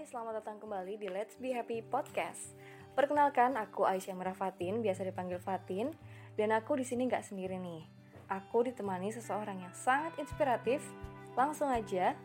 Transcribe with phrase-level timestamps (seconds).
[0.00, 2.56] Hai, selamat datang kembali di Let's Be Happy Podcast.
[2.96, 5.92] Perkenalkan, aku Aisyah Merafatin, biasa dipanggil Fatin,
[6.40, 7.84] dan aku di sini nggak sendiri nih.
[8.32, 10.80] Aku ditemani seseorang yang sangat inspiratif.
[11.36, 12.16] Langsung aja.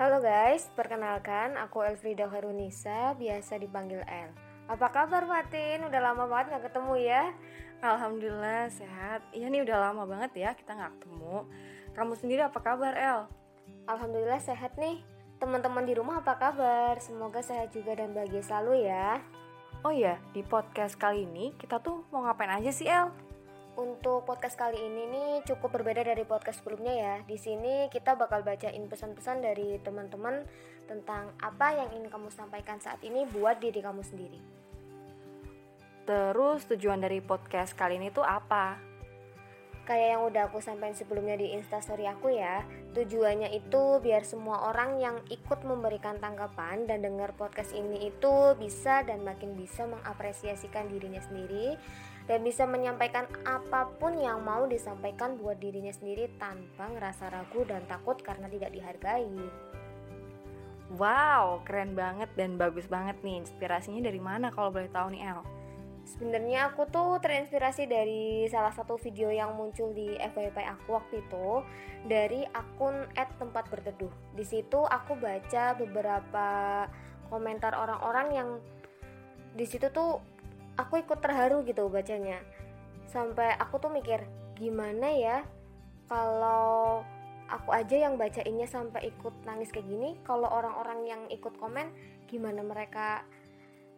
[0.00, 4.32] Halo guys, perkenalkan aku Elfrida Harunisa, biasa dipanggil El.
[4.72, 5.84] Apa kabar Fatin?
[5.84, 7.36] Udah lama banget nggak ketemu ya?
[7.84, 9.28] Alhamdulillah sehat.
[9.36, 11.44] Iya nih udah lama banget ya kita nggak ketemu.
[11.92, 13.28] Kamu sendiri apa kabar El?
[13.84, 15.15] Alhamdulillah sehat nih.
[15.36, 16.96] Teman-teman di rumah apa kabar?
[16.96, 19.20] Semoga sehat juga dan bahagia selalu ya.
[19.84, 23.12] Oh iya, di podcast kali ini kita tuh mau ngapain aja sih El?
[23.76, 27.14] Untuk podcast kali ini nih cukup berbeda dari podcast sebelumnya ya.
[27.28, 30.40] Di sini kita bakal bacain pesan-pesan dari teman-teman
[30.88, 34.40] tentang apa yang ingin kamu sampaikan saat ini buat diri kamu sendiri.
[36.08, 38.85] Terus tujuan dari podcast kali ini tuh apa?
[39.86, 44.98] Kayak yang udah aku sampaikan sebelumnya di instastory aku ya Tujuannya itu biar semua orang
[44.98, 51.22] yang ikut memberikan tanggapan dan dengar podcast ini itu bisa dan makin bisa mengapresiasikan dirinya
[51.22, 51.78] sendiri
[52.26, 57.86] Dan bisa menyampaikan apa pun yang mau disampaikan buat dirinya sendiri tanpa ngerasa ragu dan
[57.86, 59.38] takut karena tidak dihargai
[60.98, 65.55] Wow, keren banget dan bagus banget nih Inspirasinya dari mana kalau boleh tahu nih El?
[66.06, 71.66] Sebenarnya aku tuh terinspirasi dari salah satu video yang muncul di FYP aku waktu itu
[72.06, 74.38] dari akun @tempatberteduh.
[74.38, 76.46] Di situ aku baca beberapa
[77.26, 78.48] komentar orang-orang yang
[79.58, 80.22] di situ tuh
[80.78, 82.38] aku ikut terharu gitu bacanya.
[83.10, 84.22] Sampai aku tuh mikir,
[84.54, 85.42] gimana ya
[86.06, 87.02] kalau
[87.50, 91.90] aku aja yang bacainnya sampai ikut nangis kayak gini, kalau orang-orang yang ikut komen
[92.30, 93.26] gimana mereka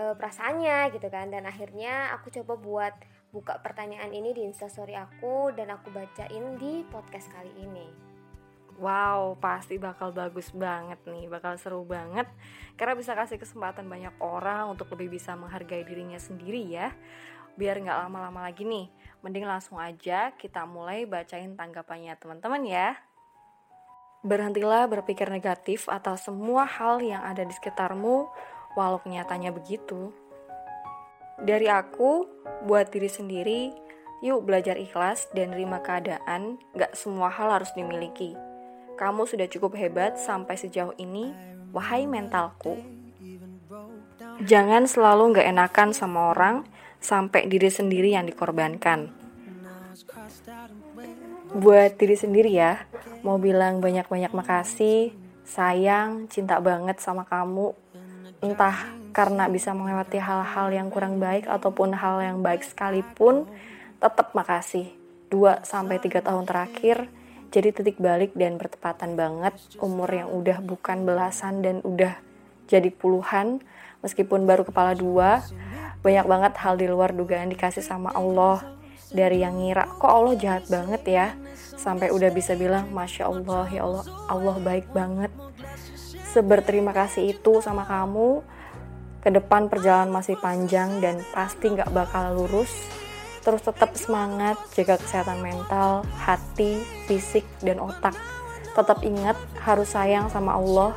[0.00, 1.28] e, perasaannya gitu kan.
[1.28, 2.94] Dan akhirnya aku coba buat
[3.30, 8.10] buka pertanyaan ini di instastory aku dan aku bacain di podcast kali ini.
[8.80, 12.24] Wow, pasti bakal bagus banget nih, bakal seru banget.
[12.80, 16.88] Karena bisa kasih kesempatan banyak orang untuk lebih bisa menghargai dirinya sendiri ya.
[17.60, 18.88] Biar nggak lama-lama lagi nih,
[19.20, 22.96] mending langsung aja kita mulai bacain tanggapannya teman-teman ya.
[24.24, 28.32] Berhentilah berpikir negatif atas semua hal yang ada di sekitarmu
[28.78, 30.14] walau kenyataannya begitu.
[31.40, 32.28] Dari aku,
[32.68, 33.60] buat diri sendiri,
[34.20, 38.36] yuk belajar ikhlas dan terima keadaan, gak semua hal harus dimiliki.
[39.00, 41.32] Kamu sudah cukup hebat sampai sejauh ini,
[41.72, 42.76] wahai mentalku.
[44.44, 46.68] Jangan selalu gak enakan sama orang,
[47.00, 49.08] sampai diri sendiri yang dikorbankan.
[51.56, 52.84] Buat diri sendiri ya,
[53.24, 55.16] mau bilang banyak-banyak makasih,
[55.48, 57.72] sayang, cinta banget sama kamu,
[58.40, 63.48] entah karena bisa melewati hal-hal yang kurang baik ataupun hal yang baik sekalipun,
[64.00, 64.92] tetap makasih.
[65.30, 67.06] 2 sampai 3 tahun terakhir
[67.50, 69.54] jadi titik balik dan bertepatan banget.
[69.82, 72.14] Umur yang udah bukan belasan dan udah
[72.70, 73.58] jadi puluhan
[74.06, 75.42] meskipun baru kepala dua
[76.00, 78.62] banyak banget hal di luar dugaan dikasih sama Allah.
[79.10, 81.26] Dari yang ngira kok Allah jahat banget ya?
[81.74, 85.34] Sampai udah bisa bilang Masya Allah ya Allah Allah baik banget
[86.30, 88.46] seberterima kasih itu sama kamu.
[89.20, 92.72] Ke depan perjalanan masih panjang dan pasti nggak bakal lurus.
[93.44, 98.16] Terus tetap semangat jaga kesehatan mental hati fisik dan otak.
[98.72, 100.96] Tetap ingat harus sayang sama Allah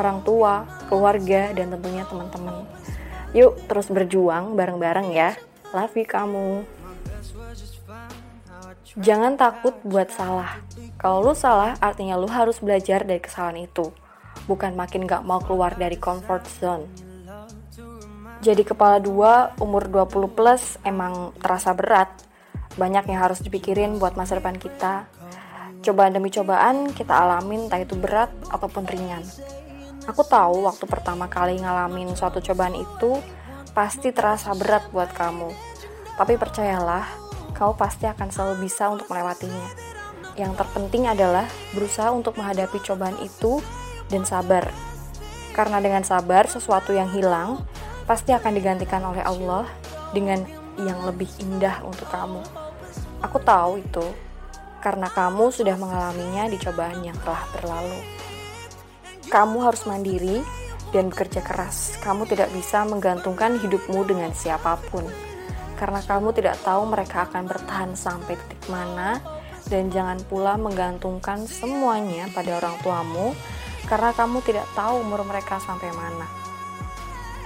[0.00, 2.66] orang tua keluarga dan tentunya teman-teman.
[3.36, 5.38] Yuk terus berjuang bareng-bareng ya.
[5.70, 6.66] Love you kamu.
[8.98, 10.58] Jangan takut buat salah.
[10.98, 13.94] Kalau lu salah, artinya lu harus belajar dari kesalahan itu
[14.48, 16.84] bukan makin gak mau keluar dari comfort zone.
[18.40, 22.08] Jadi kepala dua, umur 20 plus emang terasa berat.
[22.80, 25.04] Banyak yang harus dipikirin buat masa depan kita.
[25.84, 29.20] Cobaan demi cobaan kita alamin entah itu berat ataupun ringan.
[30.08, 33.20] Aku tahu waktu pertama kali ngalamin suatu cobaan itu
[33.76, 35.52] pasti terasa berat buat kamu.
[36.16, 37.04] Tapi percayalah,
[37.52, 39.68] kau pasti akan selalu bisa untuk melewatinya.
[40.40, 41.44] Yang terpenting adalah
[41.76, 43.60] berusaha untuk menghadapi cobaan itu
[44.10, 44.68] dan sabar.
[45.56, 47.62] Karena dengan sabar, sesuatu yang hilang
[48.04, 49.66] pasti akan digantikan oleh Allah
[50.10, 50.42] dengan
[50.78, 52.42] yang lebih indah untuk kamu.
[53.22, 54.06] Aku tahu itu
[54.80, 58.00] karena kamu sudah mengalaminya di cobaan yang telah berlalu.
[59.28, 60.42] Kamu harus mandiri
[60.90, 62.00] dan bekerja keras.
[62.02, 65.06] Kamu tidak bisa menggantungkan hidupmu dengan siapa pun.
[65.78, 69.20] Karena kamu tidak tahu mereka akan bertahan sampai titik mana
[69.70, 73.32] dan jangan pula menggantungkan semuanya pada orang tuamu
[73.90, 76.30] karena kamu tidak tahu umur mereka sampai mana.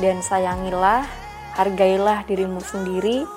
[0.00, 1.04] Dan sayangilah,
[1.60, 3.28] hargailah dirimu sendiri,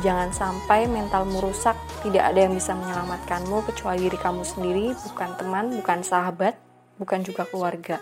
[0.00, 5.64] jangan sampai mentalmu rusak, tidak ada yang bisa menyelamatkanmu kecuali diri kamu sendiri, bukan teman,
[5.76, 6.56] bukan sahabat,
[6.96, 8.00] bukan juga keluarga.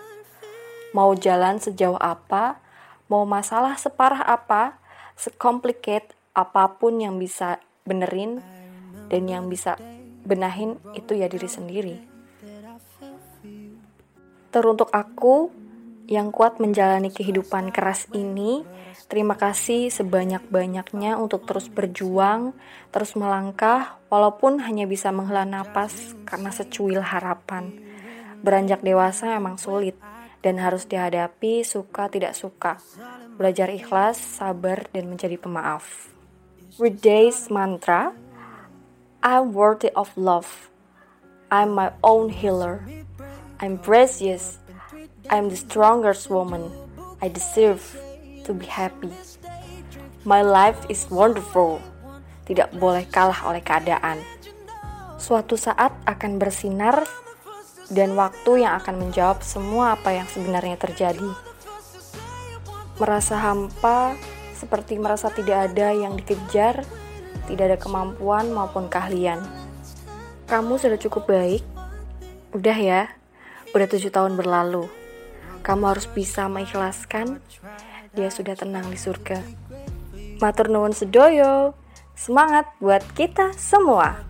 [0.95, 2.62] Mau jalan sejauh apa,
[3.11, 4.79] mau masalah separah apa,
[5.19, 8.39] sekomplikat apa pun yang bisa benerin
[9.11, 9.75] dan yang bisa
[10.23, 12.13] benahin itu ya diri sendiri.
[14.55, 15.51] Teruntuk aku
[16.06, 18.62] yang kuat menjalani kehidupan keras ini,
[19.11, 22.55] terima kasih sebanyak-banyaknya untuk terus berjuang,
[22.95, 27.75] terus melangkah, walaupun hanya bisa menghela napas karena secuil harapan.
[28.47, 29.99] Beranjak dewasa emang sulit,
[30.39, 32.79] dan harus dihadapi suka tidak suka.
[33.35, 36.15] Belajar ikhlas, sabar, dan menjadi pemaaf.
[36.79, 38.15] With days mantra,
[39.19, 40.71] I'm worthy of love.
[41.51, 43.04] I'm my own healer.
[43.62, 44.59] I'm precious.
[45.31, 46.75] I'm the strongest woman.
[47.23, 47.83] I deserve
[48.45, 49.15] to be happy.
[50.27, 51.79] My life is wonderful.
[52.45, 54.21] Tidak boleh kalah oleh keadaan.
[55.17, 57.06] Suatu saat akan bersinar
[57.89, 61.31] dan waktu yang akan menjawab semua apa yang sebenarnya terjadi.
[63.01, 64.19] Merasa hampa,
[64.53, 66.85] seperti merasa tidak ada yang dikejar,
[67.49, 69.41] tidak ada kemampuan maupun keahlian.
[70.45, 71.65] Kamu sudah cukup baik,
[72.53, 73.03] udah ya,
[73.75, 74.87] udah tujuh tahun berlalu.
[75.67, 77.43] Kamu harus bisa mengikhlaskan,
[78.15, 79.43] dia sudah tenang di surga.
[80.38, 81.75] Matur nuwun sedoyo,
[82.15, 84.23] semangat buat kita semua.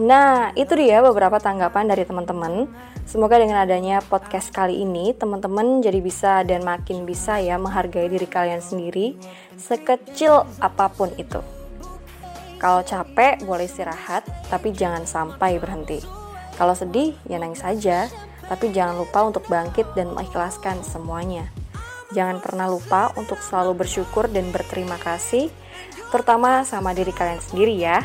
[0.00, 2.70] Nah, itu dia beberapa tanggapan dari teman-teman.
[3.04, 8.28] Semoga dengan adanya podcast kali ini, teman-teman jadi bisa dan makin bisa ya menghargai diri
[8.28, 9.16] kalian sendiri,
[9.60, 11.40] sekecil apa pun itu.
[12.56, 16.00] Kalau capek, boleh istirahat, tapi jangan sampai berhenti.
[16.58, 18.10] Kalau sedih, ya nangis saja,
[18.48, 21.46] tapi jangan lupa untuk bangkit dan mengikhlaskan semuanya.
[22.16, 25.52] Jangan pernah lupa untuk selalu bersyukur dan berterima kasih,
[26.08, 28.00] terutama sama diri kalian sendiri ya.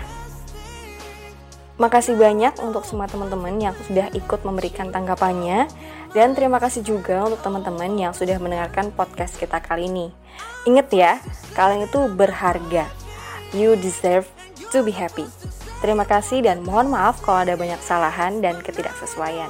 [1.80, 5.66] Makasih banyak untuk semua teman-teman yang sudah ikut memberikan tanggapannya
[6.14, 10.14] dan terima kasih juga untuk teman-teman yang sudah mendengarkan podcast kita kali ini.
[10.70, 11.18] Ingat ya,
[11.58, 12.86] kalian itu berharga.
[13.58, 14.30] You deserve
[14.70, 15.26] to be happy.
[15.82, 19.50] Terima kasih dan mohon maaf kalau ada banyak kesalahan dan ketidaksesuaian.